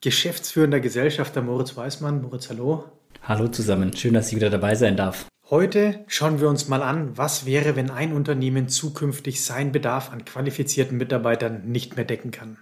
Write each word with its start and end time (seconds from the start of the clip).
geschäftsführender 0.00 0.80
Gesellschafter 0.80 1.42
Moritz 1.42 1.76
Weißmann. 1.76 2.22
Moritz, 2.22 2.48
hallo. 2.50 2.84
Hallo 3.22 3.48
zusammen, 3.48 3.96
schön, 3.96 4.14
dass 4.14 4.28
ich 4.28 4.36
wieder 4.36 4.50
dabei 4.50 4.74
sein 4.74 4.96
darf. 4.96 5.26
Heute 5.50 6.04
schauen 6.08 6.40
wir 6.40 6.48
uns 6.48 6.68
mal 6.68 6.82
an, 6.82 7.16
was 7.16 7.46
wäre, 7.46 7.74
wenn 7.74 7.90
ein 7.90 8.12
Unternehmen 8.12 8.68
zukünftig 8.68 9.42
seinen 9.42 9.72
Bedarf 9.72 10.12
an 10.12 10.24
qualifizierten 10.24 10.98
Mitarbeitern 10.98 11.62
nicht 11.70 11.96
mehr 11.96 12.04
decken 12.04 12.30
kann. 12.30 12.58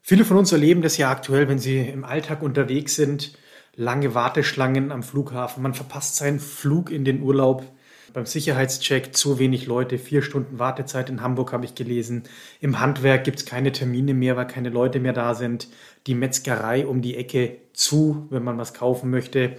Viele 0.00 0.24
von 0.24 0.36
uns 0.36 0.52
erleben 0.52 0.82
das 0.82 0.96
ja 0.96 1.10
aktuell, 1.10 1.48
wenn 1.48 1.58
sie 1.58 1.78
im 1.80 2.04
Alltag 2.04 2.42
unterwegs 2.42 2.96
sind, 2.96 3.36
lange 3.74 4.14
Warteschlangen 4.14 4.90
am 4.90 5.02
Flughafen, 5.02 5.62
man 5.62 5.74
verpasst 5.74 6.16
seinen 6.16 6.40
Flug 6.40 6.90
in 6.90 7.04
den 7.04 7.20
Urlaub, 7.20 7.64
beim 8.12 8.26
Sicherheitscheck 8.26 9.16
zu 9.16 9.38
wenig 9.38 9.66
Leute, 9.66 9.98
vier 9.98 10.22
Stunden 10.22 10.58
Wartezeit 10.58 11.10
in 11.10 11.22
Hamburg 11.22 11.52
habe 11.52 11.64
ich 11.64 11.74
gelesen. 11.74 12.24
Im 12.60 12.80
Handwerk 12.80 13.24
gibt 13.24 13.38
es 13.38 13.46
keine 13.46 13.72
Termine 13.72 14.14
mehr, 14.14 14.36
weil 14.36 14.46
keine 14.46 14.68
Leute 14.68 15.00
mehr 15.00 15.12
da 15.12 15.34
sind. 15.34 15.68
Die 16.06 16.14
Metzgerei 16.14 16.86
um 16.86 17.02
die 17.02 17.16
Ecke 17.16 17.58
zu, 17.72 18.26
wenn 18.30 18.44
man 18.44 18.58
was 18.58 18.74
kaufen 18.74 19.10
möchte. 19.10 19.56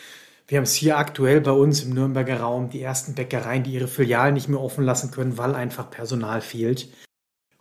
Wir 0.48 0.58
haben 0.58 0.64
es 0.64 0.73
hier 0.73 0.98
aktuell 0.98 1.42
bei 1.42 1.52
uns 1.52 1.84
im 1.84 1.94
Nürnberger 1.94 2.40
Raum, 2.40 2.70
die 2.70 2.82
ersten 2.82 3.16
Bäckereien, 3.16 3.64
die 3.64 3.73
ihre 3.73 3.88
Filialen 3.88 4.34
nicht 4.34 4.50
mehr 4.50 4.60
offen 4.60 4.84
lassen 4.84 5.12
können, 5.12 5.38
weil 5.38 5.56
einfach 5.56 5.90
Personal 5.90 6.42
fehlt. 6.42 6.90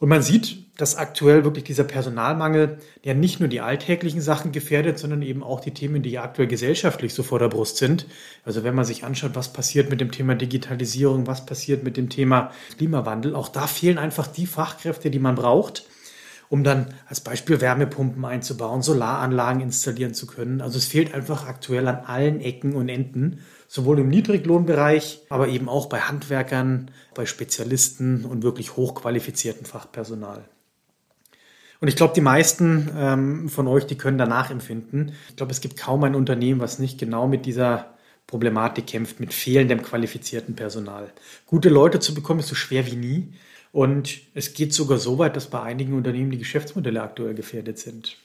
Und 0.03 0.08
man 0.08 0.20
sieht, 0.20 0.56
dass 0.78 0.97
aktuell 0.97 1.45
wirklich 1.45 1.62
dieser 1.62 1.84
Personalmangel 1.84 2.78
ja 3.05 3.14
nicht 3.14 3.39
nur 3.39 3.48
die 3.48 3.61
alltäglichen 3.61 4.20
Sachen 4.20 4.50
gefährdet, 4.50 4.98
sondern 4.98 5.22
eben 5.22 5.44
auch 5.44 5.61
die 5.61 5.70
Themen, 5.70 6.03
die 6.03 6.11
ja 6.11 6.25
aktuell 6.25 6.48
gesellschaftlich 6.48 7.14
so 7.14 7.22
vor 7.22 7.39
der 7.39 7.47
Brust 7.47 7.77
sind. 7.77 8.09
Also 8.44 8.64
wenn 8.64 8.75
man 8.75 8.84
sich 8.84 9.05
anschaut, 9.05 9.36
was 9.36 9.53
passiert 9.53 9.91
mit 9.91 10.00
dem 10.00 10.11
Thema 10.11 10.34
Digitalisierung, 10.34 11.28
was 11.28 11.47
passiert 11.47 11.84
mit 11.84 11.97
dem 11.97 12.09
Thema 12.09 12.50
Klimawandel, 12.78 13.36
auch 13.36 13.48
da 13.48 13.69
fehlen 13.69 13.97
einfach 13.97 14.27
die 14.27 14.47
Fachkräfte, 14.47 15.09
die 15.09 15.20
man 15.20 15.36
braucht, 15.36 15.84
um 16.53 16.64
dann 16.64 16.89
als 17.08 17.20
Beispiel 17.20 17.62
Wärmepumpen 17.62 18.22
einzubauen, 18.27 18.83
Solaranlagen 18.83 19.62
installieren 19.62 20.12
zu 20.12 20.27
können. 20.27 20.61
Also 20.61 20.77
es 20.77 20.84
fehlt 20.84 21.14
einfach 21.14 21.47
aktuell 21.47 21.89
an 21.89 22.05
allen 22.05 22.42
Ecken 22.42 22.75
und 22.75 22.91
Enden 22.91 23.39
sowohl 23.69 24.00
im 24.00 24.11
Niedriglohnbereich, 24.11 25.22
aber 25.31 25.48
eben 25.48 25.70
auch 25.70 25.86
bei 25.86 26.00
Handwerkern, 26.00 26.91
bei 27.14 27.25
Spezialisten 27.25 28.27
und 28.27 28.42
wirklich 28.42 28.77
hochqualifizierten 28.77 29.64
Fachpersonal. 29.64 30.44
Und 31.81 31.89
ich 31.89 31.97
glaube, 31.97 32.12
die 32.12 32.20
meisten 32.20 32.91
ähm, 32.98 33.48
von 33.48 33.66
euch, 33.66 33.87
die 33.87 33.97
können 33.97 34.19
danach 34.19 34.50
empfinden. 34.50 35.14
Ich 35.31 35.37
glaube, 35.37 35.53
es 35.53 35.62
gibt 35.62 35.78
kaum 35.78 36.05
ein 36.05 36.14
Unternehmen, 36.14 36.61
was 36.61 36.78
nicht 36.78 36.98
genau 36.98 37.28
mit 37.28 37.47
dieser 37.47 37.94
Problematik 38.27 38.89
kämpft, 38.89 39.20
mit 39.20 39.33
fehlendem 39.33 39.81
qualifizierten 39.81 40.55
Personal. 40.55 41.14
Gute 41.47 41.70
Leute 41.70 41.98
zu 41.98 42.12
bekommen, 42.12 42.41
ist 42.41 42.48
so 42.48 42.55
schwer 42.55 42.87
wie 42.87 42.97
nie. 42.97 43.33
Und 43.73 44.20
es 44.34 44.53
geht 44.53 44.75
sogar 44.75 44.98
so 44.98 45.19
weit, 45.19 45.34
dass 45.34 45.47
bei 45.47 45.62
einigen 45.62 45.95
Unternehmen 45.95 46.31
die 46.31 46.39
Geschäftsmodelle 46.39 47.03
aktuell 47.03 47.34
gefährdet 47.34 47.78
sind. 47.78 48.19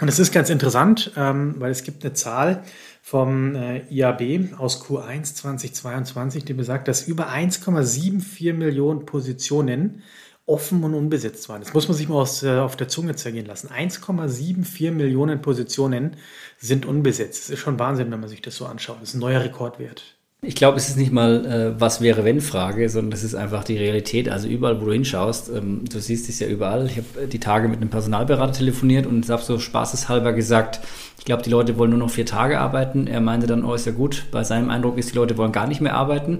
Und 0.00 0.08
es 0.08 0.18
ist 0.18 0.32
ganz 0.32 0.48
interessant, 0.48 1.12
ähm, 1.16 1.56
weil 1.58 1.70
es 1.70 1.82
gibt 1.82 2.04
eine 2.04 2.14
Zahl 2.14 2.62
vom 3.02 3.54
äh, 3.54 3.82
IAB 3.90 4.58
aus 4.58 4.82
Q1 4.82 5.34
2022, 5.34 6.44
die 6.44 6.54
besagt, 6.54 6.88
dass 6.88 7.06
über 7.06 7.28
1,74 7.28 8.54
Millionen 8.54 9.04
Positionen 9.04 10.02
offen 10.46 10.82
und 10.84 10.94
unbesetzt 10.94 11.48
waren. 11.48 11.60
Das 11.60 11.74
muss 11.74 11.86
man 11.86 11.96
sich 11.96 12.08
mal 12.08 12.16
aus, 12.16 12.42
äh, 12.42 12.58
auf 12.58 12.76
der 12.76 12.88
Zunge 12.88 13.14
zergehen 13.14 13.46
lassen. 13.46 13.68
1,74 13.68 14.90
Millionen 14.90 15.42
Positionen 15.42 16.16
sind 16.58 16.86
unbesetzt. 16.86 17.44
Das 17.44 17.50
ist 17.50 17.60
schon 17.60 17.78
Wahnsinn, 17.78 18.10
wenn 18.10 18.20
man 18.20 18.28
sich 18.28 18.42
das 18.42 18.56
so 18.56 18.66
anschaut. 18.66 18.96
Das 19.00 19.10
ist 19.10 19.14
ein 19.14 19.20
neuer 19.20 19.42
Rekordwert. 19.42 20.16
Ich 20.42 20.54
glaube, 20.54 20.78
es 20.78 20.88
ist 20.88 20.96
nicht 20.96 21.12
mal 21.12 21.44
äh, 21.44 21.80
was 21.80 22.00
wäre 22.00 22.24
wenn 22.24 22.40
Frage, 22.40 22.88
sondern 22.88 23.10
das 23.10 23.24
ist 23.24 23.34
einfach 23.34 23.62
die 23.62 23.76
Realität. 23.76 24.30
Also 24.30 24.48
überall, 24.48 24.80
wo 24.80 24.86
du 24.86 24.92
hinschaust, 24.92 25.50
ähm, 25.50 25.84
du 25.90 26.00
siehst 26.00 26.30
es 26.30 26.38
ja 26.38 26.46
überall. 26.46 26.86
Ich 26.86 26.96
habe 26.96 27.26
die 27.26 27.40
Tage 27.40 27.68
mit 27.68 27.78
einem 27.78 27.90
Personalberater 27.90 28.52
telefoniert 28.52 29.06
und 29.06 29.28
habe 29.28 29.42
so 29.42 29.58
spaßeshalber 29.58 30.32
gesagt, 30.32 30.80
ich 31.20 31.26
glaube, 31.26 31.42
die 31.42 31.50
Leute 31.50 31.76
wollen 31.76 31.90
nur 31.90 31.98
noch 31.98 32.08
vier 32.08 32.24
Tage 32.24 32.58
arbeiten. 32.58 33.06
Er 33.06 33.20
meinte 33.20 33.46
dann, 33.46 33.62
oh, 33.62 33.74
ist 33.74 33.84
ja 33.84 33.92
gut. 33.92 34.24
Bei 34.32 34.42
seinem 34.42 34.70
Eindruck 34.70 34.96
ist, 34.96 35.12
die 35.12 35.16
Leute 35.16 35.36
wollen 35.36 35.52
gar 35.52 35.66
nicht 35.66 35.82
mehr 35.82 35.94
arbeiten. 35.94 36.38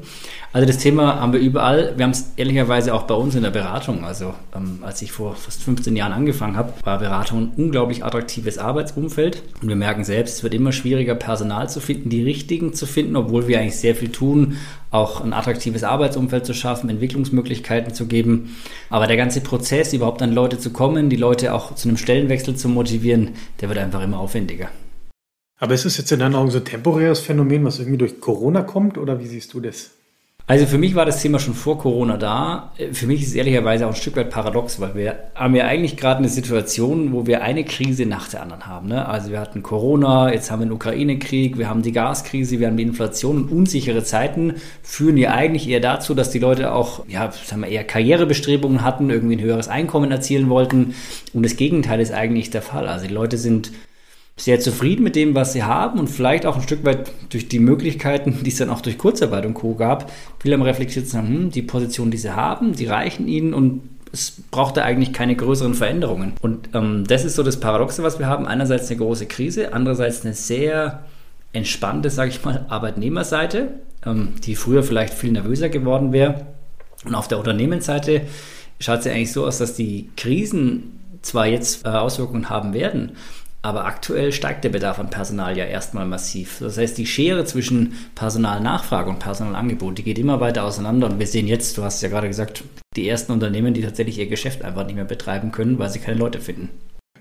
Also 0.54 0.66
das 0.66 0.78
Thema 0.78 1.20
haben 1.20 1.34
wir 1.34 1.40
überall. 1.40 1.92
Wir 1.98 2.04
haben 2.04 2.12
es 2.12 2.32
ehrlicherweise 2.36 2.94
auch 2.94 3.02
bei 3.02 3.14
uns 3.14 3.34
in 3.34 3.42
der 3.42 3.50
Beratung. 3.50 4.06
Also 4.06 4.32
ähm, 4.56 4.78
als 4.80 5.02
ich 5.02 5.12
vor 5.12 5.34
fast 5.34 5.62
15 5.62 5.94
Jahren 5.96 6.14
angefangen 6.14 6.56
habe, 6.56 6.72
war 6.82 6.98
Beratung 6.98 7.42
ein 7.42 7.52
unglaublich 7.58 8.06
attraktives 8.06 8.56
Arbeitsumfeld. 8.56 9.42
Und 9.60 9.68
wir 9.68 9.76
merken 9.76 10.02
selbst, 10.02 10.36
es 10.36 10.42
wird 10.42 10.54
immer 10.54 10.72
schwieriger, 10.72 11.14
Personal 11.14 11.68
zu 11.68 11.80
finden, 11.80 12.08
die 12.08 12.24
richtigen 12.24 12.72
zu 12.72 12.86
finden, 12.86 13.16
obwohl 13.16 13.48
wir 13.48 13.60
eigentlich 13.60 13.76
sehr 13.76 13.89
viel 13.94 14.10
tun, 14.10 14.56
auch 14.90 15.20
ein 15.20 15.32
attraktives 15.32 15.84
Arbeitsumfeld 15.84 16.46
zu 16.46 16.54
schaffen, 16.54 16.90
Entwicklungsmöglichkeiten 16.90 17.94
zu 17.94 18.06
geben. 18.06 18.56
Aber 18.88 19.06
der 19.06 19.16
ganze 19.16 19.40
Prozess, 19.40 19.92
überhaupt 19.92 20.22
an 20.22 20.32
Leute 20.32 20.58
zu 20.58 20.70
kommen, 20.70 21.10
die 21.10 21.16
Leute 21.16 21.54
auch 21.54 21.74
zu 21.74 21.88
einem 21.88 21.96
Stellenwechsel 21.96 22.56
zu 22.56 22.68
motivieren, 22.68 23.30
der 23.60 23.68
wird 23.68 23.78
einfach 23.78 24.02
immer 24.02 24.18
aufwendiger. 24.18 24.68
Aber 25.58 25.74
ist 25.74 25.84
es 25.84 25.98
jetzt 25.98 26.10
in 26.10 26.20
deinen 26.20 26.34
Augen 26.34 26.50
so 26.50 26.58
ein 26.58 26.64
temporäres 26.64 27.20
Phänomen, 27.20 27.64
was 27.64 27.78
irgendwie 27.78 27.98
durch 27.98 28.20
Corona 28.20 28.62
kommt 28.62 28.96
oder 28.96 29.20
wie 29.20 29.26
siehst 29.26 29.52
du 29.52 29.60
das? 29.60 29.90
Also 30.50 30.66
für 30.66 30.78
mich 30.78 30.96
war 30.96 31.06
das 31.06 31.22
Thema 31.22 31.38
schon 31.38 31.54
vor 31.54 31.78
Corona 31.78 32.16
da. 32.16 32.72
Für 32.90 33.06
mich 33.06 33.22
ist 33.22 33.28
es 33.28 33.34
ehrlicherweise 33.36 33.86
auch 33.86 33.90
ein 33.90 33.94
Stück 33.94 34.16
weit 34.16 34.30
paradox, 34.30 34.80
weil 34.80 34.96
wir 34.96 35.14
haben 35.36 35.54
ja 35.54 35.66
eigentlich 35.66 35.96
gerade 35.96 36.18
eine 36.18 36.28
Situation, 36.28 37.12
wo 37.12 37.24
wir 37.24 37.42
eine 37.42 37.62
Krise 37.62 38.04
nach 38.04 38.26
der 38.26 38.42
anderen 38.42 38.66
haben. 38.66 38.88
Ne? 38.88 39.06
Also 39.06 39.30
wir 39.30 39.38
hatten 39.38 39.62
Corona, 39.62 40.32
jetzt 40.32 40.50
haben 40.50 40.58
wir 40.58 40.66
den 40.66 40.72
Ukraine-Krieg, 40.72 41.56
wir 41.56 41.68
haben 41.68 41.82
die 41.82 41.92
Gaskrise, 41.92 42.58
wir 42.58 42.66
haben 42.66 42.76
die 42.76 42.82
Inflation 42.82 43.44
und 43.44 43.52
unsichere 43.52 44.02
Zeiten 44.02 44.54
führen 44.82 45.18
ja 45.18 45.34
eigentlich 45.34 45.68
eher 45.68 45.78
dazu, 45.78 46.14
dass 46.14 46.30
die 46.30 46.40
Leute 46.40 46.72
auch, 46.72 47.06
ja, 47.06 47.30
sagen 47.30 47.62
wir 47.62 47.68
eher 47.68 47.84
Karrierebestrebungen 47.84 48.82
hatten, 48.82 49.08
irgendwie 49.08 49.36
ein 49.36 49.42
höheres 49.42 49.68
Einkommen 49.68 50.10
erzielen 50.10 50.48
wollten. 50.48 50.96
Und 51.32 51.44
das 51.44 51.54
Gegenteil 51.54 52.00
ist 52.00 52.12
eigentlich 52.12 52.50
der 52.50 52.62
Fall. 52.62 52.88
Also 52.88 53.06
die 53.06 53.14
Leute 53.14 53.38
sind 53.38 53.70
sehr 54.40 54.58
zufrieden 54.58 55.02
mit 55.02 55.16
dem, 55.16 55.34
was 55.34 55.52
sie 55.52 55.64
haben 55.64 55.98
und 55.98 56.08
vielleicht 56.08 56.46
auch 56.46 56.56
ein 56.56 56.62
Stück 56.62 56.82
weit 56.84 57.12
durch 57.28 57.48
die 57.48 57.58
Möglichkeiten, 57.58 58.38
die 58.42 58.50
es 58.50 58.56
dann 58.56 58.70
auch 58.70 58.80
durch 58.80 58.96
Kurzarbeit 58.96 59.44
und 59.44 59.52
Co. 59.52 59.74
gab, 59.74 60.10
viel 60.40 60.54
am 60.54 60.62
reflektiert 60.62 61.06
sagen, 61.08 61.28
hm, 61.28 61.50
die 61.50 61.60
Positionen, 61.60 62.10
die 62.10 62.16
sie 62.16 62.34
haben, 62.34 62.74
die 62.74 62.86
reichen 62.86 63.28
ihnen 63.28 63.52
und 63.52 63.82
es 64.12 64.42
braucht 64.50 64.78
da 64.78 64.82
eigentlich 64.82 65.12
keine 65.12 65.36
größeren 65.36 65.74
Veränderungen. 65.74 66.32
Und 66.40 66.70
ähm, 66.74 67.04
das 67.06 67.24
ist 67.24 67.36
so 67.36 67.42
das 67.42 67.60
Paradoxe, 67.60 68.02
was 68.02 68.18
wir 68.18 68.26
haben. 68.26 68.46
Einerseits 68.46 68.90
eine 68.90 68.98
große 68.98 69.26
Krise, 69.26 69.72
andererseits 69.72 70.24
eine 70.24 70.34
sehr 70.34 71.04
entspannte, 71.52 72.10
sage 72.10 72.30
ich 72.30 72.44
mal, 72.44 72.64
Arbeitnehmerseite, 72.68 73.68
ähm, 74.06 74.30
die 74.42 74.56
früher 74.56 74.82
vielleicht 74.82 75.14
viel 75.14 75.32
nervöser 75.32 75.68
geworden 75.68 76.12
wäre. 76.12 76.46
Und 77.04 77.14
auf 77.14 77.28
der 77.28 77.38
Unternehmensseite 77.38 78.22
schaut 78.80 79.00
es 79.00 79.04
ja 79.04 79.12
eigentlich 79.12 79.32
so 79.32 79.46
aus, 79.46 79.58
dass 79.58 79.74
die 79.74 80.08
Krisen 80.16 80.98
zwar 81.22 81.46
jetzt 81.46 81.84
äh, 81.84 81.90
Auswirkungen 81.90 82.48
haben 82.48 82.72
werden, 82.72 83.12
aber 83.62 83.84
aktuell 83.84 84.32
steigt 84.32 84.64
der 84.64 84.70
Bedarf 84.70 84.98
an 84.98 85.10
Personal 85.10 85.56
ja 85.56 85.64
erstmal 85.64 86.06
massiv. 86.06 86.58
Das 86.60 86.78
heißt, 86.78 86.96
die 86.96 87.06
Schere 87.06 87.44
zwischen 87.44 87.94
Personalnachfrage 88.14 89.10
und 89.10 89.18
Personalangebot, 89.18 89.98
die 89.98 90.02
geht 90.02 90.18
immer 90.18 90.40
weiter 90.40 90.64
auseinander. 90.64 91.08
Und 91.08 91.18
wir 91.18 91.26
sehen 91.26 91.46
jetzt, 91.46 91.76
du 91.76 91.82
hast 91.82 92.02
ja 92.02 92.08
gerade 92.08 92.28
gesagt, 92.28 92.64
die 92.96 93.08
ersten 93.08 93.32
Unternehmen, 93.32 93.74
die 93.74 93.82
tatsächlich 93.82 94.18
ihr 94.18 94.28
Geschäft 94.28 94.62
einfach 94.62 94.86
nicht 94.86 94.96
mehr 94.96 95.04
betreiben 95.04 95.52
können, 95.52 95.78
weil 95.78 95.90
sie 95.90 95.98
keine 95.98 96.18
Leute 96.18 96.40
finden. 96.40 96.70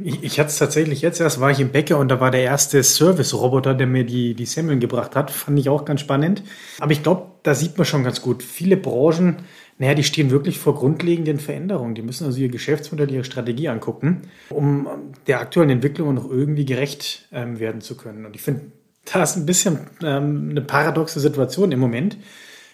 Ich, 0.01 0.23
ich 0.23 0.39
hatte 0.39 0.49
es 0.49 0.57
tatsächlich 0.57 1.01
jetzt 1.01 1.19
erst, 1.19 1.39
war 1.39 1.51
ich 1.51 1.59
im 1.59 1.71
Bäcker 1.71 1.97
und 1.97 2.09
da 2.09 2.19
war 2.19 2.31
der 2.31 2.41
erste 2.41 2.81
Service-Roboter, 2.83 3.73
der 3.73 3.87
mir 3.87 4.05
die, 4.05 4.33
die 4.33 4.45
Semmeln 4.45 4.79
gebracht 4.79 5.15
hat. 5.15 5.31
Fand 5.31 5.59
ich 5.59 5.69
auch 5.69 5.85
ganz 5.85 6.01
spannend. 6.01 6.43
Aber 6.79 6.91
ich 6.91 7.03
glaube, 7.03 7.31
da 7.43 7.53
sieht 7.53 7.77
man 7.77 7.85
schon 7.85 8.03
ganz 8.03 8.21
gut. 8.21 8.43
Viele 8.43 8.77
Branchen 8.77 9.37
naja, 9.79 9.93
die 9.93 10.03
stehen 10.03 10.29
wirklich 10.29 10.59
vor 10.59 10.75
grundlegenden 10.75 11.39
Veränderungen. 11.39 11.95
Die 11.95 12.01
müssen 12.01 12.25
also 12.25 12.37
ihr 12.37 12.49
Geschäftsmodell, 12.49 13.11
ihre 13.11 13.23
Strategie 13.23 13.69
angucken, 13.69 14.23
um 14.49 14.87
der 15.25 15.39
aktuellen 15.39 15.69
Entwicklung 15.69 16.13
noch 16.13 16.29
irgendwie 16.29 16.65
gerecht 16.65 17.29
ähm, 17.31 17.59
werden 17.59 17.79
zu 17.79 17.95
können. 17.95 18.25
Und 18.25 18.35
ich 18.35 18.41
finde, 18.41 18.63
da 19.13 19.23
ist 19.23 19.37
ein 19.37 19.45
bisschen 19.45 19.79
ähm, 20.03 20.49
eine 20.51 20.61
paradoxe 20.61 21.21
Situation 21.21 21.71
im 21.71 21.79
Moment. 21.79 22.17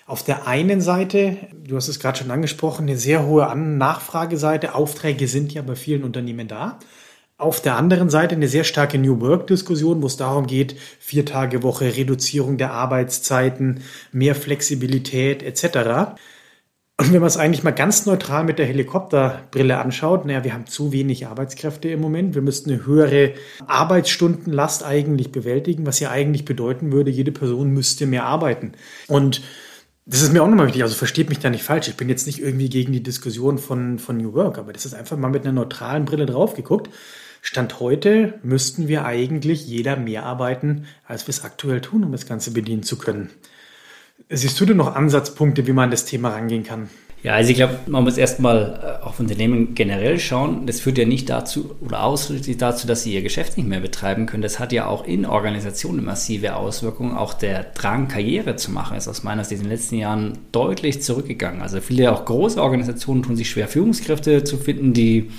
Auf 0.08 0.24
der 0.24 0.48
einen 0.48 0.82
Seite, 0.82 1.38
du 1.64 1.76
hast 1.76 1.90
es 1.90 2.00
gerade 2.00 2.18
schon 2.18 2.32
angesprochen, 2.32 2.88
eine 2.88 2.98
sehr 2.98 3.26
hohe 3.26 3.56
Nachfrageseite. 3.56 4.74
Aufträge 4.74 5.28
sind 5.28 5.54
ja 5.54 5.62
bei 5.62 5.76
vielen 5.76 6.04
Unternehmen 6.04 6.48
da. 6.48 6.80
Auf 7.38 7.62
der 7.62 7.76
anderen 7.76 8.10
Seite 8.10 8.36
eine 8.36 8.48
sehr 8.48 8.64
starke 8.64 8.98
New 8.98 9.20
Work-Diskussion, 9.20 10.02
wo 10.02 10.08
es 10.08 10.16
darum 10.16 10.48
geht, 10.48 10.78
vier 11.00 11.26
Tage 11.26 11.64
Woche, 11.64 11.98
Reduzierung 11.98 12.58
der 12.58 12.72
Arbeitszeiten, 12.72 13.82
mehr 14.14 14.36
Flexibilität 14.36 15.44
etc. 15.44 16.16
Und 16.98 17.12
wenn 17.12 17.20
man 17.20 17.28
es 17.28 17.36
eigentlich 17.36 17.62
mal 17.62 17.72
ganz 17.72 18.06
neutral 18.06 18.46
mit 18.46 18.58
der 18.58 18.68
Helikopterbrille 18.68 19.78
anschaut, 19.78 20.26
naja, 20.26 20.46
wir 20.46 20.54
haben 20.54 20.66
zu 20.66 20.94
wenig 20.94 21.28
Arbeitskräfte 21.28 21.90
im 21.90 22.00
Moment. 22.00 22.36
Wir 22.36 22.42
müssten 22.42 22.72
eine 22.72 22.86
höhere 22.86 23.34
Arbeitsstundenlast 23.68 24.86
eigentlich 24.86 25.34
bewältigen, 25.34 25.86
was 25.86 26.00
ja 26.00 26.12
eigentlich 26.12 26.46
bedeuten 26.46 26.94
würde, 26.94 27.12
jede 27.12 27.34
Person 27.34 27.72
müsste 27.72 28.06
mehr 28.06 28.24
arbeiten. 28.24 28.72
Und 29.10 29.42
das 30.06 30.22
ist 30.22 30.34
mir 30.34 30.44
auch 30.44 30.48
nochmal 30.48 30.68
wichtig, 30.68 30.84
also 30.84 30.96
versteht 30.96 31.30
mich 31.30 31.40
da 31.40 31.50
nicht 31.50 31.64
falsch. 31.64 31.88
Ich 31.88 31.98
bin 31.98 32.10
jetzt 32.10 32.28
nicht 32.28 32.40
irgendwie 32.40 32.70
gegen 32.70 32.94
die 32.94 33.02
Diskussion 33.02 33.58
von, 33.58 33.98
von 33.98 34.18
New 34.18 34.34
Work, 34.34 34.60
aber 34.60 34.72
das 34.72 34.86
ist 34.86 34.94
einfach 34.94 35.18
mal 35.18 35.32
mit 35.32 35.44
einer 35.44 35.52
neutralen 35.52 36.06
Brille 36.06 36.28
drauf 36.28 36.54
geguckt. 36.54 36.90
Stand 37.42 37.80
heute 37.80 38.40
müssten 38.44 38.88
wir 38.88 39.06
eigentlich 39.06 39.68
jeder 39.68 39.96
mehr 39.98 40.24
arbeiten, 40.24 40.86
als 41.06 41.26
wir 41.26 41.32
es 41.32 41.44
aktuell 41.44 41.82
tun, 41.82 42.04
um 42.04 42.12
das 42.12 42.28
Ganze 42.28 42.52
bedienen 42.52 42.84
zu 42.84 42.98
können. 42.98 43.30
Siehst 44.30 44.60
du 44.60 44.66
denn 44.66 44.78
noch 44.78 44.96
Ansatzpunkte, 44.96 45.68
wie 45.68 45.72
man 45.72 45.86
an 45.86 45.92
das 45.92 46.06
Thema 46.06 46.30
rangehen 46.30 46.64
kann? 46.64 46.90
Ja, 47.22 47.34
also 47.34 47.50
ich 47.50 47.56
glaube, 47.56 47.80
man 47.88 48.04
muss 48.04 48.18
erstmal 48.18 49.00
äh, 49.02 49.04
auf 49.04 49.20
Unternehmen 49.20 49.74
generell 49.74 50.20
schauen. 50.20 50.68
Das 50.68 50.80
führt 50.80 50.98
ja 50.98 51.06
nicht 51.06 51.30
dazu 51.30 51.76
oder 51.82 52.04
ausschließlich 52.04 52.58
dazu, 52.58 52.86
dass 52.86 53.04
sie 53.04 53.14
ihr 53.14 53.24
Geschäft 53.24 53.58
nicht 53.58 53.68
mehr 53.68 53.80
betreiben 53.80 54.26
können. 54.26 54.44
Das 54.44 54.60
hat 54.60 54.72
ja 54.72 54.88
auch 54.88 55.06
in 55.06 55.26
Organisationen 55.26 56.06
massive 56.06 56.56
Auswirkungen. 56.56 57.16
Auch 57.16 57.34
der 57.34 57.64
Drang, 57.64 58.08
Karriere 58.08 58.56
zu 58.56 58.72
machen, 58.72 58.98
ist 58.98 59.08
aus 59.08 59.24
meiner 59.24 59.44
Sicht 59.44 59.62
in 59.62 59.68
den 59.68 59.76
letzten 59.76 59.96
Jahren 59.96 60.38
deutlich 60.52 61.02
zurückgegangen. 61.02 61.62
Also 61.62 61.82
viele 61.82 62.12
auch 62.12 62.26
große 62.26 62.62
Organisationen 62.62 63.24
tun 63.24 63.36
sich 63.36 63.50
schwer, 63.50 63.68
Führungskräfte 63.68 64.44
zu 64.44 64.58
finden, 64.58 64.94
die 64.94 65.32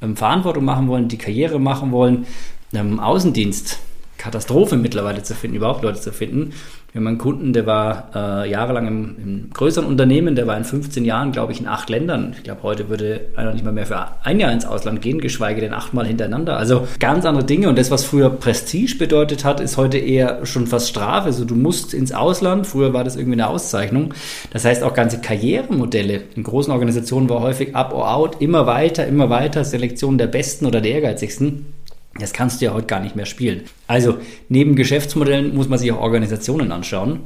ähm, 0.00 0.16
Verantwortung 0.16 0.64
machen 0.64 0.88
wollen, 0.88 1.08
die 1.08 1.18
Karriere 1.18 1.58
machen 1.58 1.92
wollen. 1.92 2.26
Ähm, 2.72 3.00
Außendienst 3.00 3.78
Katastrophe 4.18 4.76
mittlerweile 4.76 5.22
zu 5.22 5.34
finden, 5.34 5.56
überhaupt 5.56 5.82
Leute 5.82 6.00
zu 6.00 6.12
finden. 6.12 6.52
Wir 6.96 7.00
haben 7.00 7.08
einen 7.08 7.18
Kunden, 7.18 7.52
der 7.52 7.66
war 7.66 8.08
äh, 8.14 8.50
jahrelang 8.50 8.86
im, 8.86 9.16
im, 9.22 9.50
größeren 9.52 9.86
Unternehmen, 9.86 10.34
der 10.34 10.46
war 10.46 10.56
in 10.56 10.64
15 10.64 11.04
Jahren, 11.04 11.30
glaube 11.30 11.52
ich, 11.52 11.60
in 11.60 11.68
acht 11.68 11.90
Ländern. 11.90 12.32
Ich 12.34 12.42
glaube, 12.42 12.62
heute 12.62 12.88
würde 12.88 13.20
einer 13.36 13.52
nicht 13.52 13.66
mal 13.66 13.72
mehr 13.72 13.84
für 13.84 14.24
ein 14.24 14.40
Jahr 14.40 14.50
ins 14.50 14.64
Ausland 14.64 15.02
gehen, 15.02 15.20
geschweige 15.20 15.60
denn 15.60 15.74
achtmal 15.74 16.06
hintereinander. 16.06 16.56
Also 16.56 16.88
ganz 16.98 17.26
andere 17.26 17.44
Dinge. 17.44 17.68
Und 17.68 17.76
das, 17.76 17.90
was 17.90 18.04
früher 18.04 18.30
Prestige 18.30 18.96
bedeutet 18.96 19.44
hat, 19.44 19.60
ist 19.60 19.76
heute 19.76 19.98
eher 19.98 20.46
schon 20.46 20.66
fast 20.66 20.88
Strafe. 20.88 21.26
Also 21.26 21.44
du 21.44 21.54
musst 21.54 21.92
ins 21.92 22.12
Ausland. 22.12 22.66
Früher 22.66 22.94
war 22.94 23.04
das 23.04 23.16
irgendwie 23.16 23.40
eine 23.42 23.48
Auszeichnung. 23.48 24.14
Das 24.50 24.64
heißt, 24.64 24.82
auch 24.82 24.94
ganze 24.94 25.20
Karrieremodelle 25.20 26.22
in 26.34 26.44
großen 26.44 26.72
Organisationen 26.72 27.28
war 27.28 27.42
häufig 27.42 27.76
up 27.76 27.92
or 27.92 28.10
out, 28.10 28.40
immer 28.40 28.66
weiter, 28.66 29.06
immer 29.06 29.28
weiter, 29.28 29.64
Selektion 29.64 30.16
der 30.16 30.28
Besten 30.28 30.64
oder 30.64 30.80
der 30.80 30.92
ehrgeizigsten. 30.92 31.75
Das 32.18 32.32
kannst 32.32 32.60
du 32.60 32.66
ja 32.66 32.74
heute 32.74 32.86
gar 32.86 33.00
nicht 33.00 33.16
mehr 33.16 33.26
spielen. 33.26 33.62
Also 33.86 34.18
neben 34.48 34.76
Geschäftsmodellen 34.76 35.54
muss 35.54 35.68
man 35.68 35.78
sich 35.78 35.92
auch 35.92 36.00
Organisationen 36.00 36.72
anschauen 36.72 37.20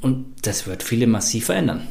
und 0.00 0.34
das 0.42 0.66
wird 0.66 0.82
viele 0.82 1.06
massiv 1.06 1.46
verändern. 1.46 1.86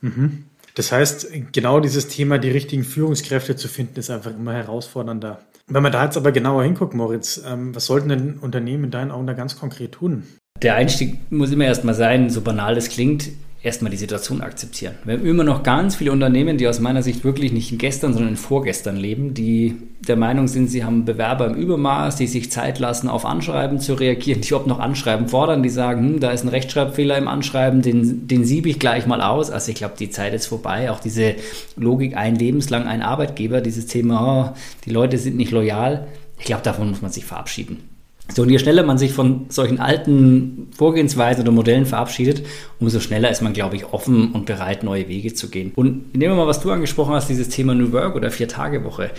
Mhm. 0.00 0.44
Das 0.74 0.92
heißt, 0.92 1.28
genau 1.52 1.80
dieses 1.80 2.06
Thema, 2.06 2.38
die 2.38 2.50
richtigen 2.50 2.84
Führungskräfte 2.84 3.56
zu 3.56 3.66
finden, 3.66 3.98
ist 3.98 4.10
einfach 4.10 4.30
immer 4.30 4.52
herausfordernder. 4.52 5.40
Wenn 5.66 5.82
man 5.82 5.92
da 5.92 6.04
jetzt 6.04 6.16
aber 6.16 6.30
genauer 6.30 6.62
hinguckt, 6.62 6.94
Moritz, 6.94 7.42
ähm, 7.44 7.74
was 7.74 7.86
sollten 7.86 8.08
denn 8.08 8.38
Unternehmen 8.38 8.84
in 8.84 8.90
deinen 8.90 9.10
Augen 9.10 9.26
da 9.26 9.32
ganz 9.32 9.58
konkret 9.58 9.92
tun? 9.92 10.22
Der 10.62 10.76
Einstieg 10.76 11.30
muss 11.30 11.50
immer 11.50 11.66
erstmal 11.66 11.94
sein, 11.94 12.30
so 12.30 12.40
banal 12.40 12.76
es 12.76 12.88
klingt, 12.88 13.28
erstmal 13.60 13.90
die 13.90 13.96
Situation 13.96 14.40
akzeptieren. 14.40 14.94
Wir 15.04 15.14
haben 15.14 15.26
immer 15.26 15.42
noch 15.42 15.64
ganz 15.64 15.96
viele 15.96 16.12
Unternehmen, 16.12 16.58
die 16.58 16.68
aus 16.68 16.78
meiner 16.78 17.02
Sicht 17.02 17.24
wirklich 17.24 17.52
nicht 17.52 17.72
in 17.72 17.78
gestern, 17.78 18.12
sondern 18.12 18.30
in 18.30 18.36
vorgestern 18.36 18.96
leben, 18.96 19.34
die 19.34 19.76
der 20.06 20.16
Meinung 20.16 20.46
sind, 20.46 20.68
sie 20.68 20.84
haben 20.84 21.04
Bewerber 21.04 21.46
im 21.46 21.54
Übermaß, 21.54 22.16
die 22.16 22.28
sich 22.28 22.52
Zeit 22.52 22.78
lassen, 22.78 23.08
auf 23.08 23.24
Anschreiben 23.24 23.80
zu 23.80 23.94
reagieren, 23.94 24.42
die 24.42 24.48
überhaupt 24.48 24.68
noch 24.68 24.78
Anschreiben 24.78 25.28
fordern, 25.28 25.64
die 25.64 25.70
sagen, 25.70 26.06
hm, 26.06 26.20
da 26.20 26.30
ist 26.30 26.44
ein 26.44 26.48
Rechtschreibfehler 26.48 27.18
im 27.18 27.26
Anschreiben, 27.26 27.82
den, 27.82 28.28
den 28.28 28.44
siebe 28.44 28.68
ich 28.68 28.78
gleich 28.78 29.06
mal 29.06 29.20
aus. 29.20 29.50
Also 29.50 29.70
ich 29.70 29.76
glaube, 29.76 29.94
die 29.98 30.10
Zeit 30.10 30.34
ist 30.34 30.46
vorbei. 30.46 30.90
Auch 30.92 31.00
diese 31.00 31.34
Logik, 31.76 32.16
ein 32.16 32.36
lebenslang 32.36 32.86
ein 32.86 33.02
Arbeitgeber, 33.02 33.60
dieses 33.60 33.86
Thema, 33.86 34.52
oh, 34.54 34.58
die 34.84 34.90
Leute 34.90 35.18
sind 35.18 35.36
nicht 35.36 35.50
loyal, 35.50 36.06
ich 36.38 36.44
glaube, 36.44 36.62
davon 36.62 36.90
muss 36.90 37.02
man 37.02 37.10
sich 37.10 37.24
verabschieden. 37.24 37.97
So, 38.34 38.42
und 38.42 38.50
je 38.50 38.58
schneller 38.58 38.82
man 38.82 38.98
sich 38.98 39.12
von 39.12 39.46
solchen 39.48 39.80
alten 39.80 40.68
Vorgehensweisen 40.76 41.42
oder 41.42 41.50
Modellen 41.50 41.86
verabschiedet, 41.86 42.44
umso 42.78 43.00
schneller 43.00 43.30
ist 43.30 43.40
man, 43.40 43.54
glaube 43.54 43.76
ich, 43.76 43.86
offen 43.86 44.32
und 44.32 44.44
bereit, 44.44 44.82
neue 44.82 45.08
Wege 45.08 45.32
zu 45.32 45.48
gehen. 45.48 45.72
Und 45.74 46.14
nehmen 46.14 46.32
wir 46.32 46.36
mal, 46.36 46.46
was 46.46 46.60
du 46.60 46.70
angesprochen 46.70 47.14
hast, 47.14 47.28
dieses 47.28 47.48
Thema 47.48 47.74
New 47.74 47.92
Work 47.92 48.16
oder 48.16 48.30
Vier-Tage-Woche. 48.30 49.10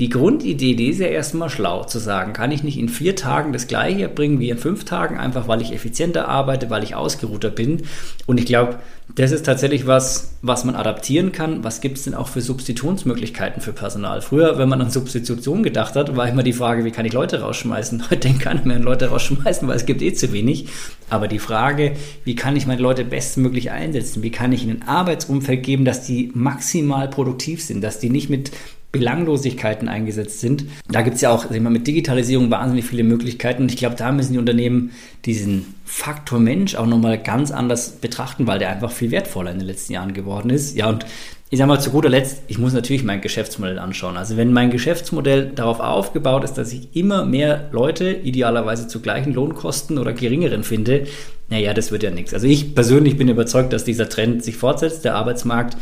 Die 0.00 0.08
Grundidee, 0.08 0.74
die 0.74 0.88
ist 0.88 0.98
ja 0.98 1.06
erstmal 1.06 1.48
schlau 1.48 1.84
zu 1.84 2.00
sagen, 2.00 2.32
kann 2.32 2.50
ich 2.50 2.64
nicht 2.64 2.78
in 2.78 2.88
vier 2.88 3.14
Tagen 3.14 3.52
das 3.52 3.68
gleiche 3.68 4.02
erbringen 4.02 4.40
wie 4.40 4.50
in 4.50 4.58
fünf 4.58 4.84
Tagen, 4.84 5.18
einfach 5.18 5.46
weil 5.46 5.62
ich 5.62 5.72
effizienter 5.72 6.26
arbeite, 6.26 6.68
weil 6.68 6.82
ich 6.82 6.96
ausgeruhter 6.96 7.50
bin. 7.50 7.82
Und 8.26 8.40
ich 8.40 8.46
glaube, 8.46 8.80
das 9.14 9.30
ist 9.30 9.46
tatsächlich 9.46 9.86
was, 9.86 10.36
was 10.42 10.64
man 10.64 10.74
adaptieren 10.74 11.30
kann. 11.30 11.62
Was 11.62 11.80
gibt 11.80 11.98
es 11.98 12.04
denn 12.04 12.14
auch 12.14 12.26
für 12.26 12.40
Substitutionsmöglichkeiten 12.40 13.62
für 13.62 13.72
Personal? 13.72 14.20
Früher, 14.20 14.58
wenn 14.58 14.68
man 14.68 14.80
an 14.80 14.90
Substitution 14.90 15.62
gedacht 15.62 15.94
hat, 15.94 16.16
war 16.16 16.28
immer 16.28 16.42
die 16.42 16.52
Frage, 16.52 16.84
wie 16.84 16.90
kann 16.90 17.06
ich 17.06 17.12
Leute 17.12 17.42
rausschmeißen? 17.42 18.02
Heute 18.10 18.16
denkt 18.16 18.40
keiner 18.40 18.66
mehr 18.66 18.78
an 18.78 18.82
Leute 18.82 19.10
rausschmeißen, 19.10 19.68
weil 19.68 19.76
es 19.76 19.86
gibt 19.86 20.02
eh 20.02 20.12
zu 20.12 20.32
wenig. 20.32 20.66
Aber 21.08 21.28
die 21.28 21.38
Frage, 21.38 21.92
wie 22.24 22.34
kann 22.34 22.56
ich 22.56 22.66
meine 22.66 22.82
Leute 22.82 23.04
bestmöglich 23.04 23.70
einsetzen? 23.70 24.24
Wie 24.24 24.32
kann 24.32 24.50
ich 24.50 24.64
ihnen 24.64 24.82
ein 24.82 24.88
Arbeitsumfeld 24.88 25.62
geben, 25.62 25.84
dass 25.84 26.04
die 26.04 26.32
maximal 26.34 27.06
produktiv 27.06 27.62
sind, 27.62 27.84
dass 27.84 28.00
die 28.00 28.10
nicht 28.10 28.28
mit 28.28 28.50
Belanglosigkeiten 28.94 29.88
eingesetzt 29.88 30.40
sind. 30.40 30.66
Da 30.88 31.02
gibt 31.02 31.16
es 31.16 31.22
ja 31.22 31.30
auch 31.30 31.50
mal, 31.50 31.70
mit 31.70 31.86
Digitalisierung 31.88 32.48
wahnsinnig 32.52 32.84
viele 32.84 33.02
Möglichkeiten. 33.02 33.62
Und 33.62 33.72
ich 33.72 33.76
glaube, 33.76 33.96
da 33.96 34.12
müssen 34.12 34.34
die 34.34 34.38
Unternehmen 34.38 34.92
diesen 35.24 35.74
Faktor 35.84 36.38
Mensch 36.38 36.76
auch 36.76 36.86
nochmal 36.86 37.18
ganz 37.18 37.50
anders 37.50 37.90
betrachten, 37.90 38.46
weil 38.46 38.60
der 38.60 38.70
einfach 38.70 38.92
viel 38.92 39.10
wertvoller 39.10 39.50
in 39.50 39.58
den 39.58 39.66
letzten 39.66 39.94
Jahren 39.94 40.14
geworden 40.14 40.48
ist. 40.48 40.76
Ja, 40.76 40.88
und 40.88 41.04
ich 41.50 41.58
sage 41.58 41.68
mal 41.68 41.80
zu 41.80 41.90
guter 41.90 42.08
Letzt, 42.08 42.42
ich 42.46 42.58
muss 42.58 42.72
natürlich 42.72 43.02
mein 43.02 43.20
Geschäftsmodell 43.20 43.80
anschauen. 43.80 44.16
Also 44.16 44.36
wenn 44.36 44.52
mein 44.52 44.70
Geschäftsmodell 44.70 45.50
darauf 45.54 45.80
aufgebaut 45.80 46.44
ist, 46.44 46.54
dass 46.54 46.72
ich 46.72 46.94
immer 46.96 47.24
mehr 47.24 47.68
Leute 47.72 48.12
idealerweise 48.12 48.86
zu 48.86 49.00
gleichen 49.00 49.34
Lohnkosten 49.34 49.98
oder 49.98 50.12
geringeren 50.12 50.62
finde, 50.62 51.08
naja, 51.48 51.74
das 51.74 51.90
wird 51.90 52.04
ja 52.04 52.10
nichts. 52.10 52.32
Also 52.32 52.46
ich 52.46 52.76
persönlich 52.76 53.16
bin 53.16 53.28
überzeugt, 53.28 53.72
dass 53.72 53.84
dieser 53.84 54.08
Trend 54.08 54.44
sich 54.44 54.56
fortsetzt. 54.56 55.04
Der 55.04 55.16
Arbeitsmarkt, 55.16 55.76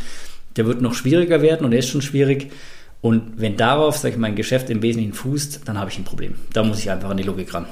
der 0.55 0.65
wird 0.65 0.81
noch 0.81 0.95
schwieriger 0.95 1.43
werden 1.43 1.65
und 1.65 1.73
er 1.73 1.79
ist 1.79 1.89
schon 1.89 2.01
schwierig. 2.01 2.51
Und 3.03 3.33
wenn 3.35 3.57
darauf, 3.57 3.97
sage 3.97 4.13
ich, 4.13 4.17
mein 4.17 4.35
Geschäft 4.35 4.69
im 4.69 4.81
Wesentlichen 4.81 5.11
fußt, 5.11 5.63
dann 5.65 5.77
habe 5.77 5.91
ich 5.91 5.97
ein 5.97 6.05
Problem. 6.05 6.35
Da 6.53 6.63
muss 6.63 6.79
ich 6.79 6.89
einfach 6.89 7.09
an 7.09 7.17
die 7.17 7.23
Logik 7.23 7.53
ran. 7.53 7.65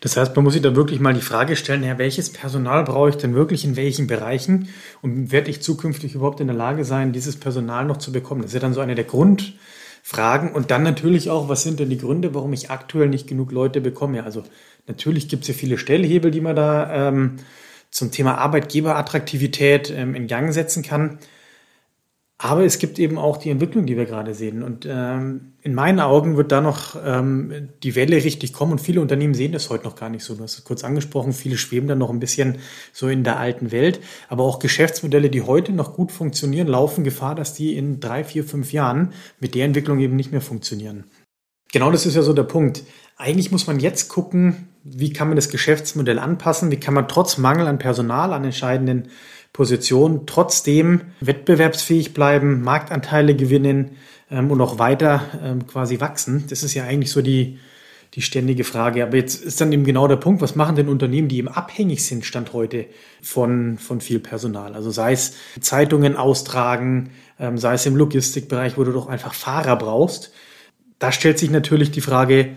Das 0.00 0.16
heißt, 0.16 0.36
man 0.36 0.44
muss 0.44 0.52
sich 0.52 0.62
da 0.62 0.76
wirklich 0.76 1.00
mal 1.00 1.14
die 1.14 1.20
Frage 1.20 1.56
stellen, 1.56 1.82
ja, 1.82 1.98
welches 1.98 2.32
Personal 2.32 2.84
brauche 2.84 3.08
ich 3.08 3.16
denn 3.16 3.34
wirklich 3.34 3.64
in 3.64 3.74
welchen 3.74 4.06
Bereichen 4.06 4.68
und 5.00 5.32
werde 5.32 5.50
ich 5.50 5.62
zukünftig 5.62 6.14
überhaupt 6.14 6.38
in 6.38 6.46
der 6.46 6.54
Lage 6.54 6.84
sein, 6.84 7.12
dieses 7.12 7.40
Personal 7.40 7.84
noch 7.86 7.96
zu 7.96 8.12
bekommen? 8.12 8.42
Das 8.42 8.50
ist 8.50 8.54
ja 8.54 8.60
dann 8.60 8.72
so 8.72 8.80
eine 8.80 8.94
der 8.94 9.02
Grundfragen. 9.04 10.52
Und 10.52 10.70
dann 10.70 10.84
natürlich 10.84 11.28
auch, 11.28 11.48
was 11.48 11.64
sind 11.64 11.80
denn 11.80 11.90
die 11.90 11.98
Gründe, 11.98 12.32
warum 12.32 12.52
ich 12.52 12.70
aktuell 12.70 13.08
nicht 13.08 13.26
genug 13.26 13.50
Leute 13.50 13.80
bekomme? 13.80 14.22
Also 14.22 14.44
natürlich 14.86 15.28
gibt 15.28 15.42
es 15.42 15.48
ja 15.48 15.54
viele 15.54 15.76
Stellhebel, 15.76 16.30
die 16.30 16.40
man 16.40 16.54
da 16.54 17.08
ähm, 17.08 17.38
zum 17.90 18.12
Thema 18.12 18.38
Arbeitgeberattraktivität 18.38 19.90
ähm, 19.90 20.14
in 20.14 20.28
Gang 20.28 20.52
setzen 20.54 20.84
kann. 20.84 21.18
Aber 22.44 22.64
es 22.64 22.80
gibt 22.80 22.98
eben 22.98 23.18
auch 23.18 23.36
die 23.36 23.50
Entwicklung, 23.50 23.86
die 23.86 23.96
wir 23.96 24.04
gerade 24.04 24.34
sehen. 24.34 24.64
Und 24.64 24.84
ähm, 24.84 25.52
in 25.62 25.74
meinen 25.74 26.00
Augen 26.00 26.36
wird 26.36 26.50
da 26.50 26.60
noch 26.60 26.96
ähm, 27.06 27.68
die 27.84 27.94
Welle 27.94 28.16
richtig 28.16 28.52
kommen. 28.52 28.72
Und 28.72 28.80
viele 28.80 29.00
Unternehmen 29.00 29.32
sehen 29.32 29.52
das 29.52 29.70
heute 29.70 29.84
noch 29.84 29.94
gar 29.94 30.08
nicht 30.08 30.24
so. 30.24 30.34
Du 30.34 30.42
hast 30.42 30.58
es 30.58 30.64
kurz 30.64 30.82
angesprochen, 30.82 31.34
viele 31.34 31.56
schweben 31.56 31.86
dann 31.86 31.98
noch 31.98 32.10
ein 32.10 32.18
bisschen 32.18 32.58
so 32.92 33.06
in 33.06 33.22
der 33.22 33.38
alten 33.38 33.70
Welt. 33.70 34.00
Aber 34.28 34.42
auch 34.42 34.58
Geschäftsmodelle, 34.58 35.30
die 35.30 35.42
heute 35.42 35.72
noch 35.72 35.94
gut 35.94 36.10
funktionieren, 36.10 36.66
laufen 36.66 37.04
Gefahr, 37.04 37.36
dass 37.36 37.54
die 37.54 37.76
in 37.76 38.00
drei, 38.00 38.24
vier, 38.24 38.42
fünf 38.42 38.72
Jahren 38.72 39.12
mit 39.38 39.54
der 39.54 39.64
Entwicklung 39.64 40.00
eben 40.00 40.16
nicht 40.16 40.32
mehr 40.32 40.40
funktionieren. 40.40 41.04
Genau 41.70 41.92
das 41.92 42.06
ist 42.06 42.16
ja 42.16 42.22
so 42.22 42.32
der 42.32 42.42
Punkt. 42.42 42.82
Eigentlich 43.16 43.52
muss 43.52 43.68
man 43.68 43.78
jetzt 43.78 44.08
gucken, 44.08 44.66
wie 44.82 45.12
kann 45.12 45.28
man 45.28 45.36
das 45.36 45.48
Geschäftsmodell 45.48 46.18
anpassen, 46.18 46.72
wie 46.72 46.80
kann 46.80 46.94
man 46.94 47.06
trotz 47.06 47.38
Mangel 47.38 47.68
an 47.68 47.78
Personal, 47.78 48.32
an 48.32 48.42
entscheidenden 48.42 49.10
Position 49.52 50.22
trotzdem 50.26 51.02
wettbewerbsfähig 51.20 52.14
bleiben, 52.14 52.62
Marktanteile 52.62 53.36
gewinnen 53.36 53.96
ähm, 54.30 54.50
und 54.50 54.60
auch 54.60 54.78
weiter 54.78 55.22
ähm, 55.42 55.66
quasi 55.66 56.00
wachsen. 56.00 56.44
Das 56.48 56.62
ist 56.62 56.74
ja 56.74 56.84
eigentlich 56.84 57.10
so 57.10 57.20
die, 57.20 57.58
die 58.14 58.22
ständige 58.22 58.64
Frage. 58.64 59.02
Aber 59.02 59.16
jetzt 59.16 59.44
ist 59.44 59.60
dann 59.60 59.72
eben 59.72 59.84
genau 59.84 60.08
der 60.08 60.16
Punkt, 60.16 60.40
was 60.40 60.56
machen 60.56 60.76
denn 60.76 60.88
Unternehmen, 60.88 61.28
die 61.28 61.36
eben 61.36 61.48
abhängig 61.48 62.04
sind, 62.04 62.24
Stand 62.24 62.54
heute 62.54 62.86
von, 63.20 63.76
von 63.78 64.00
viel 64.00 64.20
Personal? 64.20 64.74
Also 64.74 64.90
sei 64.90 65.12
es 65.12 65.34
Zeitungen 65.60 66.16
austragen, 66.16 67.10
ähm, 67.38 67.58
sei 67.58 67.74
es 67.74 67.84
im 67.84 67.96
Logistikbereich, 67.96 68.78
wo 68.78 68.84
du 68.84 68.92
doch 68.92 69.06
einfach 69.06 69.34
Fahrer 69.34 69.76
brauchst. 69.76 70.32
Da 70.98 71.12
stellt 71.12 71.38
sich 71.38 71.50
natürlich 71.50 71.90
die 71.90 72.00
Frage, 72.00 72.56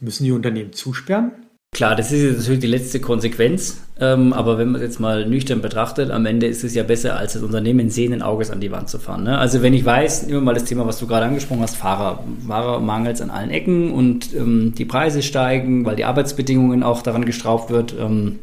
müssen 0.00 0.24
die 0.24 0.32
Unternehmen 0.32 0.72
zusperren? 0.72 1.32
Klar, 1.74 1.96
das 1.96 2.12
ist 2.12 2.22
jetzt 2.22 2.38
natürlich 2.40 2.60
die 2.60 2.66
letzte 2.66 3.00
Konsequenz, 3.00 3.80
ähm, 3.98 4.34
aber 4.34 4.58
wenn 4.58 4.72
man 4.72 4.82
es 4.82 4.88
jetzt 4.88 5.00
mal 5.00 5.26
nüchtern 5.26 5.62
betrachtet, 5.62 6.10
am 6.10 6.26
Ende 6.26 6.46
ist 6.46 6.64
es 6.64 6.74
ja 6.74 6.82
besser, 6.82 7.16
als 7.16 7.32
das 7.32 7.42
Unternehmen 7.42 7.88
sehenden 7.88 8.20
Auges 8.20 8.50
an 8.50 8.60
die 8.60 8.70
Wand 8.70 8.90
zu 8.90 8.98
fahren. 8.98 9.22
Ne? 9.22 9.38
Also 9.38 9.62
wenn 9.62 9.72
ich 9.72 9.82
weiß, 9.82 10.24
nehmen 10.24 10.34
wir 10.34 10.40
mal 10.42 10.52
das 10.52 10.64
Thema, 10.64 10.86
was 10.86 10.98
du 10.98 11.06
gerade 11.06 11.24
angesprochen 11.24 11.62
hast, 11.62 11.76
Fahrer, 11.76 12.22
Fahrer 12.46 12.78
mangelt 12.80 13.22
an 13.22 13.30
allen 13.30 13.50
Ecken 13.50 13.90
und 13.90 14.34
ähm, 14.34 14.74
die 14.76 14.84
Preise 14.84 15.22
steigen, 15.22 15.86
weil 15.86 15.96
die 15.96 16.04
Arbeitsbedingungen 16.04 16.82
auch 16.82 17.00
daran 17.00 17.24
gestraubt 17.24 17.70
wird. 17.70 17.94
Ähm, 17.98 18.38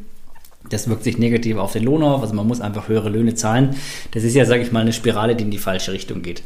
Das 0.72 0.90
wirkt 0.90 1.04
sich 1.04 1.20
negativ 1.20 1.58
auf 1.58 1.74
den 1.74 1.84
Lohn 1.84 2.02
auf, 2.02 2.24
also 2.24 2.34
man 2.34 2.48
muss 2.48 2.62
einfach 2.62 2.88
höhere 2.90 3.10
Löhne 3.10 3.36
zahlen. 3.36 3.76
Das 4.12 4.24
ist 4.24 4.36
ja, 4.36 4.46
sage 4.46 4.64
ich 4.64 4.72
mal, 4.72 4.82
eine 4.82 4.94
Spirale, 4.94 5.36
die 5.36 5.44
in 5.44 5.52
die 5.52 5.60
falsche 5.60 5.92
Richtung 5.92 6.24
geht. 6.24 6.42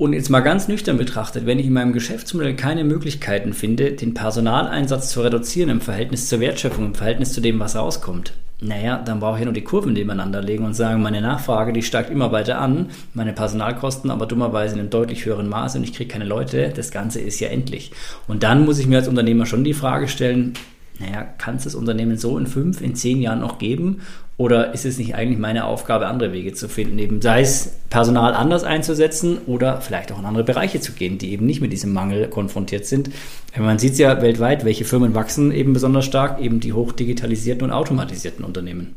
Und 0.00 0.14
jetzt 0.14 0.30
mal 0.30 0.40
ganz 0.40 0.66
nüchtern 0.66 0.96
betrachtet, 0.96 1.44
wenn 1.44 1.58
ich 1.58 1.66
in 1.66 1.74
meinem 1.74 1.92
Geschäftsmodell 1.92 2.56
keine 2.56 2.84
Möglichkeiten 2.84 3.52
finde, 3.52 3.92
den 3.92 4.14
Personaleinsatz 4.14 5.10
zu 5.10 5.20
reduzieren 5.20 5.68
im 5.68 5.82
Verhältnis 5.82 6.26
zur 6.26 6.40
Wertschöpfung, 6.40 6.86
im 6.86 6.94
Verhältnis 6.94 7.34
zu 7.34 7.42
dem, 7.42 7.60
was 7.60 7.76
rauskommt, 7.76 8.32
naja, 8.62 8.96
dann 8.96 9.20
brauche 9.20 9.34
ich 9.34 9.40
ja 9.40 9.44
nur 9.44 9.52
die 9.52 9.62
Kurven 9.62 9.92
nebeneinander 9.92 10.40
legen 10.40 10.64
und 10.64 10.72
sagen, 10.72 11.02
meine 11.02 11.20
Nachfrage, 11.20 11.74
die 11.74 11.82
steigt 11.82 12.08
immer 12.08 12.32
weiter 12.32 12.58
an, 12.58 12.88
meine 13.12 13.34
Personalkosten 13.34 14.10
aber 14.10 14.24
dummerweise 14.24 14.72
in 14.72 14.80
einem 14.80 14.88
deutlich 14.88 15.26
höheren 15.26 15.50
Maße 15.50 15.76
und 15.76 15.84
ich 15.84 15.92
kriege 15.92 16.10
keine 16.10 16.24
Leute, 16.24 16.72
das 16.74 16.90
Ganze 16.90 17.20
ist 17.20 17.38
ja 17.38 17.48
endlich. 17.48 17.92
Und 18.26 18.42
dann 18.42 18.64
muss 18.64 18.78
ich 18.78 18.86
mir 18.86 18.96
als 18.96 19.08
Unternehmer 19.08 19.44
schon 19.44 19.64
die 19.64 19.74
Frage 19.74 20.08
stellen, 20.08 20.54
naja, 21.00 21.22
kann 21.38 21.56
es 21.56 21.64
das 21.64 21.74
Unternehmen 21.74 22.18
so 22.18 22.36
in 22.36 22.46
fünf, 22.46 22.82
in 22.82 22.94
zehn 22.94 23.22
Jahren 23.22 23.40
noch 23.40 23.58
geben? 23.58 24.02
Oder 24.36 24.72
ist 24.74 24.84
es 24.84 24.98
nicht 24.98 25.14
eigentlich 25.14 25.38
meine 25.38 25.64
Aufgabe, 25.64 26.06
andere 26.06 26.32
Wege 26.32 26.52
zu 26.52 26.68
finden, 26.68 26.98
eben 26.98 27.20
sei 27.20 27.40
es 27.40 27.76
Personal 27.90 28.34
anders 28.34 28.64
einzusetzen 28.64 29.38
oder 29.46 29.80
vielleicht 29.80 30.12
auch 30.12 30.18
in 30.18 30.24
andere 30.24 30.44
Bereiche 30.44 30.80
zu 30.80 30.92
gehen, 30.92 31.18
die 31.18 31.32
eben 31.32 31.46
nicht 31.46 31.60
mit 31.60 31.72
diesem 31.72 31.92
Mangel 31.92 32.28
konfrontiert 32.28 32.86
sind? 32.86 33.10
Man 33.58 33.78
sieht 33.78 33.92
es 33.92 33.98
ja 33.98 34.22
weltweit, 34.22 34.64
welche 34.64 34.84
Firmen 34.84 35.14
wachsen 35.14 35.52
eben 35.52 35.72
besonders 35.72 36.04
stark, 36.04 36.40
eben 36.40 36.60
die 36.60 36.72
hochdigitalisierten 36.72 37.64
und 37.64 37.70
automatisierten 37.72 38.44
Unternehmen. 38.44 38.94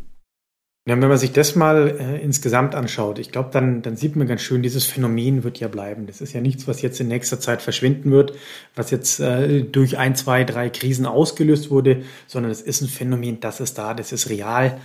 Ja, 0.85 0.99
wenn 0.99 1.07
man 1.07 1.17
sich 1.17 1.31
das 1.31 1.55
mal 1.55 1.97
äh, 1.97 2.21
insgesamt 2.21 2.75
anschaut, 2.75 3.17
ich 3.17 3.31
glaube, 3.31 3.49
dann, 3.53 3.81
dann 3.81 3.95
sieht 3.95 4.17
man 4.17 4.27
ganz 4.27 4.41
schön, 4.41 4.61
dieses 4.61 4.85
Phänomen 4.85 5.45
wird 5.45 5.57
ja 5.61 5.69
bleiben. 5.69 6.07
Das 6.07 6.19
ist 6.19 6.33
ja 6.33 6.41
nichts, 6.41 6.67
was 6.67 6.81
jetzt 6.81 6.99
in 6.99 7.07
nächster 7.07 7.39
Zeit 7.39 7.61
verschwinden 7.61 8.11
wird, 8.11 8.33
was 8.75 8.91
jetzt 8.91 9.21
äh, 9.21 9.61
durch 9.61 9.97
ein, 9.97 10.13
zwei, 10.17 10.43
drei 10.43 10.69
Krisen 10.69 11.05
ausgelöst 11.05 11.71
wurde, 11.71 12.03
sondern 12.27 12.51
es 12.51 12.59
ist 12.59 12.81
ein 12.81 12.89
Phänomen, 12.89 13.39
das 13.39 13.61
ist 13.61 13.77
da, 13.77 13.93
das 13.93 14.11
ist 14.11 14.29
real. 14.29 14.77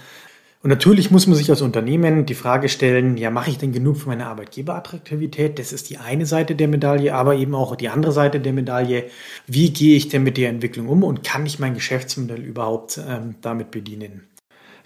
Und 0.62 0.71
natürlich 0.71 1.11
muss 1.11 1.26
man 1.26 1.35
sich 1.37 1.50
als 1.50 1.62
Unternehmen 1.62 2.26
die 2.26 2.35
Frage 2.35 2.69
stellen, 2.69 3.17
ja, 3.17 3.31
mache 3.31 3.50
ich 3.50 3.59
denn 3.59 3.73
genug 3.73 3.97
für 3.97 4.09
meine 4.09 4.26
Arbeitgeberattraktivität? 4.26 5.59
Das 5.59 5.73
ist 5.73 5.90
die 5.90 5.99
eine 5.99 6.26
Seite 6.26 6.55
der 6.55 6.69
Medaille, 6.69 7.12
aber 7.12 7.35
eben 7.35 7.57
auch 7.57 7.75
die 7.75 7.88
andere 7.88 8.12
Seite 8.12 8.38
der 8.38 8.52
Medaille. 8.52 9.07
Wie 9.49 9.73
gehe 9.73 9.97
ich 9.97 10.09
denn 10.09 10.23
mit 10.23 10.37
der 10.37 10.50
Entwicklung 10.50 10.88
um 10.88 11.02
und 11.02 11.25
kann 11.25 11.45
ich 11.45 11.59
mein 11.59 11.75
Geschäftsmodell 11.75 12.45
überhaupt 12.45 13.00
ähm, 13.05 13.35
damit 13.40 13.73
bedienen? 13.73 14.28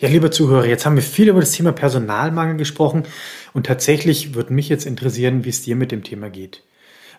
Ja, 0.02 0.08
lieber 0.08 0.32
Zuhörer, 0.32 0.66
jetzt 0.66 0.84
haben 0.84 0.96
wir 0.96 1.02
viel 1.02 1.28
über 1.28 1.38
das 1.38 1.52
Thema 1.52 1.70
Personalmangel 1.70 2.56
gesprochen 2.56 3.04
und 3.52 3.66
tatsächlich 3.66 4.34
würde 4.34 4.52
mich 4.52 4.68
jetzt 4.68 4.84
interessieren, 4.84 5.44
wie 5.44 5.50
es 5.50 5.62
dir 5.62 5.76
mit 5.76 5.92
dem 5.92 6.02
Thema 6.02 6.28
geht. 6.28 6.64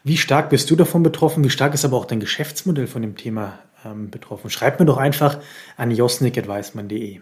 Wie 0.03 0.17
stark 0.17 0.49
bist 0.49 0.69
du 0.69 0.75
davon 0.75 1.01
betroffen? 1.01 1.45
Wie 1.45 1.49
stark 1.49 1.73
ist 1.73 1.85
aber 1.85 1.95
auch 1.95 2.03
dein 2.03 2.19
Geschäftsmodell 2.19 2.87
von 2.87 3.01
dem 3.01 3.15
Thema 3.15 3.59
ähm, 3.85 4.09
betroffen? 4.09 4.49
Schreib 4.49 4.81
mir 4.81 4.85
doch 4.85 4.97
einfach 4.97 5.39
an 5.77 5.91
josnik.weismann.de. 5.91 7.21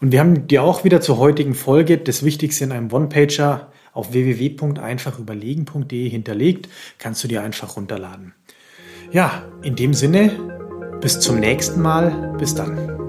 Und 0.00 0.12
wir 0.12 0.20
haben 0.20 0.46
dir 0.46 0.62
auch 0.62 0.82
wieder 0.82 1.02
zur 1.02 1.18
heutigen 1.18 1.52
Folge 1.52 1.98
das 1.98 2.22
Wichtigste 2.22 2.64
in 2.64 2.72
einem 2.72 2.90
One-Pager 2.90 3.70
auf 3.92 4.14
www.einfachüberlegen.de 4.14 6.08
hinterlegt. 6.08 6.70
Kannst 6.98 7.22
du 7.22 7.28
dir 7.28 7.42
einfach 7.42 7.76
runterladen. 7.76 8.32
Ja, 9.12 9.42
in 9.62 9.76
dem 9.76 9.92
Sinne, 9.92 10.98
bis 11.02 11.20
zum 11.20 11.38
nächsten 11.38 11.82
Mal. 11.82 12.34
Bis 12.38 12.54
dann. 12.54 12.99